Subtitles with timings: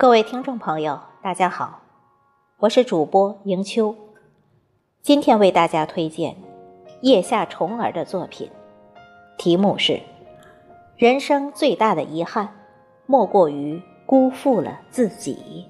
[0.00, 1.82] 各位听众朋友，大家好，
[2.56, 3.94] 我是主播迎秋，
[5.02, 6.36] 今天为大家推荐
[7.02, 8.50] 叶夏虫儿的作品，
[9.36, 9.92] 题目是
[10.96, 12.48] 《人生最大的遗憾，
[13.04, 15.68] 莫过于辜负了自己》。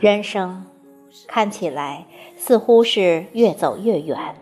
[0.00, 0.64] 人生
[1.28, 4.34] 看起来似乎是越走越远，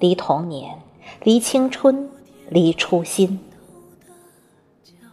[0.00, 0.82] 离童年，
[1.22, 2.10] 离青春，
[2.50, 3.38] 离初心。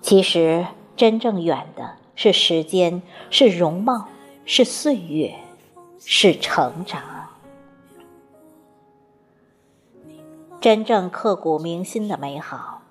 [0.02, 0.66] 其实
[0.98, 4.08] 真正远的是时间，是容貌，
[4.44, 5.36] 是岁月，
[6.00, 7.04] 是成长。
[10.60, 12.82] 真正刻骨铭心的美好，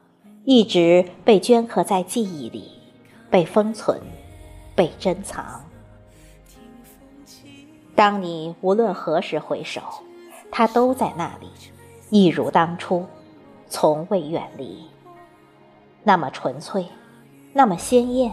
[0.44, 2.70] 一直被镌刻在记忆里，
[3.28, 4.00] 被封存，
[4.76, 5.64] 被珍藏。
[7.94, 9.82] 当你无论何时回首，
[10.50, 11.48] 它都在那里，
[12.10, 13.06] 一如当初，
[13.68, 14.84] 从未远离。
[16.02, 16.86] 那么纯粹，
[17.52, 18.32] 那么鲜艳，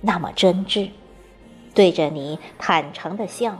[0.00, 0.90] 那么真挚，
[1.74, 3.58] 对着你坦诚的笑，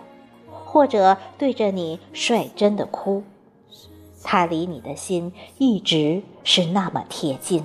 [0.48, 3.24] 或者对着你率真的哭，
[4.22, 7.64] 它离你的心一直是那么贴近。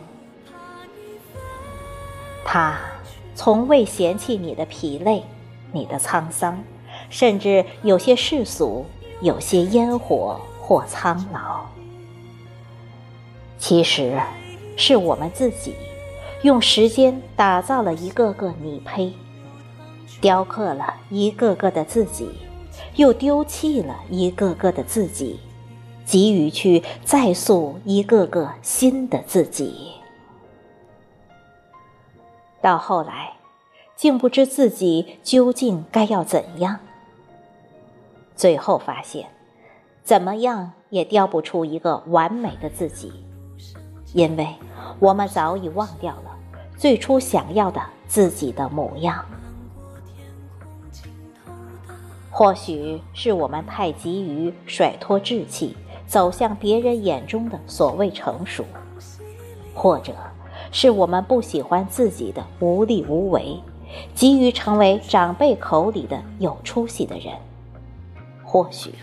[2.46, 2.78] 他
[3.36, 5.24] 从未嫌弃你的疲累，
[5.72, 6.64] 你的沧桑。
[7.14, 8.88] 甚至有些世俗，
[9.22, 11.64] 有些烟火或苍老。
[13.60, 14.20] 其实，
[14.76, 15.76] 是我们自己
[16.42, 19.14] 用时间打造了一个个你胚，
[20.20, 22.28] 雕刻了一个个的自己，
[22.96, 25.40] 又丢弃了一个个的自己，
[26.06, 29.92] 急于去再塑一个个新的自己。
[32.60, 33.34] 到后来，
[33.96, 36.80] 竟不知自己究竟该要怎样。
[38.36, 39.28] 最后发现，
[40.04, 43.12] 怎么样也雕不出一个完美的自己，
[44.14, 44.48] 因为
[45.00, 46.38] 我们早已忘掉了
[46.78, 49.24] 最初想要的自己的模样。
[52.30, 55.78] 或许是我们太急于甩脱稚气，
[56.08, 58.66] 走向别人眼中的所谓成熟，
[59.76, 60.14] 或者
[60.72, 63.60] 是我们不喜欢自己的无力无为，
[64.16, 67.34] 急于成为长辈口里的有出息的人。
[68.54, 68.94] 或许，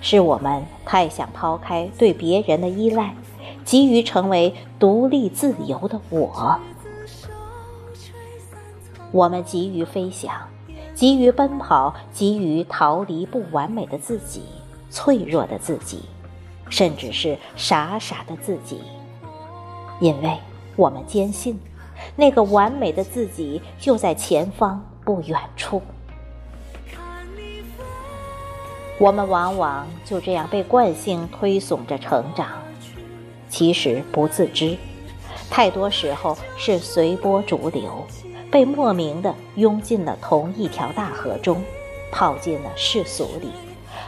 [0.00, 3.16] 是我们太想抛开对别人的依赖，
[3.64, 6.56] 急于成为独立自由的我。
[9.10, 10.32] 我们急于飞翔，
[10.94, 14.44] 急于奔跑，急于逃离不完美的自己、
[14.88, 16.04] 脆弱的自己，
[16.68, 18.82] 甚至是傻傻的自己，
[19.98, 20.38] 因为
[20.76, 21.58] 我们坚信，
[22.14, 25.82] 那个完美的自己就在前方不远处。
[29.02, 32.46] 我们往往就这样被惯性推送着成长，
[33.48, 34.78] 其实不自知。
[35.50, 38.06] 太多时候是随波逐流，
[38.48, 41.60] 被莫名的拥进了同一条大河中，
[42.12, 43.50] 泡进了世俗里，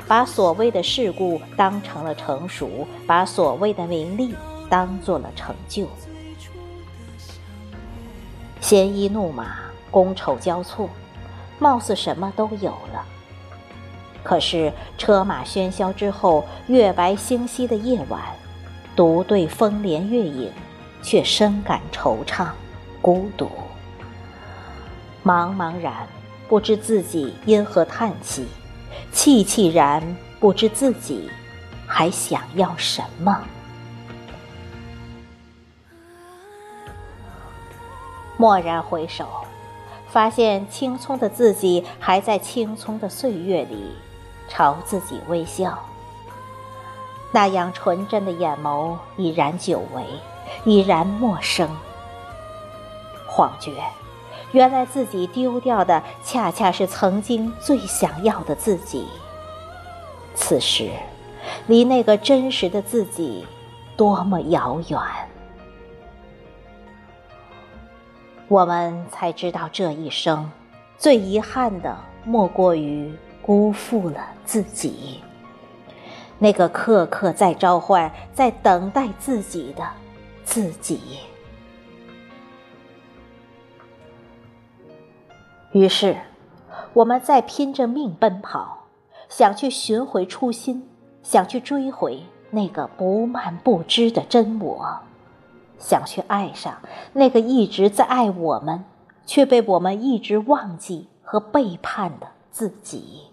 [0.07, 4.33] 把所谓的世故当成了成熟，把所谓的名利
[4.71, 5.89] 当做了成就。
[8.61, 9.57] 鲜衣怒马，
[9.91, 10.89] 觥筹交错，
[11.59, 13.05] 貌似什么都有了。
[14.25, 18.23] 可是车马喧嚣之后，月白星稀的夜晚，
[18.97, 20.51] 独对风帘月影，
[21.03, 22.49] 却深感惆怅、
[23.03, 23.51] 孤独。
[25.23, 26.09] 茫茫然，
[26.49, 28.45] 不知自己因何叹气；
[29.13, 30.03] 戚戚然，
[30.41, 31.29] 不知自己
[31.87, 33.39] 还想要什么。
[38.39, 39.29] 蓦然回首，
[40.09, 43.93] 发现青葱的自己还在青葱的岁月里。
[44.49, 45.79] 朝自己微笑，
[47.33, 50.05] 那样纯真的眼眸已然久违，
[50.65, 51.69] 已然陌生。
[53.29, 53.73] 恍觉，
[54.53, 59.09] 原来自己丢掉的恰恰是曾经最想要的自己。
[60.35, 60.91] 此时，
[61.67, 63.45] 离那个真实的自己
[63.97, 65.01] 多么遥远！
[68.47, 70.51] 我们才知道，这一生
[70.97, 73.13] 最遗憾的，莫过于……
[73.45, 75.21] 辜负了自己，
[76.39, 79.87] 那个刻刻在召唤、在等待自己的
[80.45, 81.19] 自己。
[85.73, 86.17] 于是，
[86.95, 88.87] 我们在拼着命奔跑，
[89.29, 90.89] 想去寻回初心，
[91.23, 95.01] 想去追回那个不蔓不枝的真我，
[95.79, 96.79] 想去爱上
[97.13, 98.87] 那个一直在爱我们
[99.27, 103.25] 却被我们一直忘记和背叛的自己。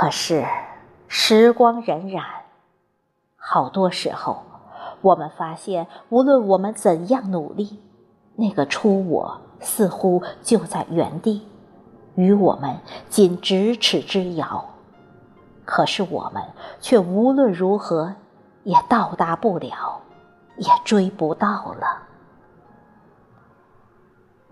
[0.00, 0.46] 可是，
[1.08, 2.22] 时光荏苒，
[3.36, 4.44] 好多时候，
[5.00, 7.82] 我们发现，无论我们怎样努力，
[8.36, 11.48] 那个初我似乎就在原地，
[12.14, 12.78] 与我们
[13.08, 14.66] 仅咫尺之遥。
[15.64, 16.44] 可是，我们
[16.80, 18.14] 却无论如何
[18.62, 20.00] 也到达不了，
[20.58, 22.02] 也追不到了，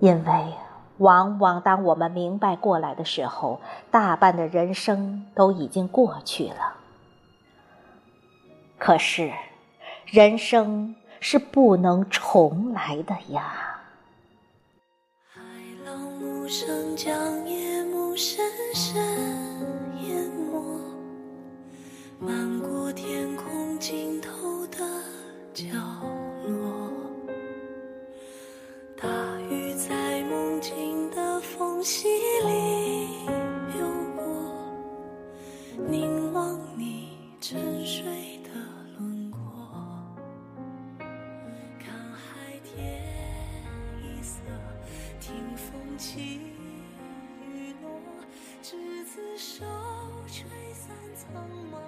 [0.00, 0.54] 因为。
[0.98, 3.60] 往往当我们明白过来的时候，
[3.90, 6.74] 大半的人生都已经过去了。
[8.78, 9.32] 可是，
[10.06, 13.80] 人生是不能重来的呀。
[15.28, 15.40] 海
[15.84, 17.14] 浪无声将
[17.46, 18.44] 夜幕深
[18.74, 19.02] 深
[20.02, 20.80] 淹没，
[22.20, 24.78] 漫过天空尽头的
[25.52, 25.66] 角
[35.78, 38.48] 凝望你沉睡的
[38.98, 39.38] 轮廓，
[41.78, 43.04] 看海天
[44.02, 44.40] 一色，
[45.20, 46.40] 听风起
[47.42, 47.90] 雨落，
[48.62, 49.64] 执子手，
[50.26, 51.85] 吹散苍茫。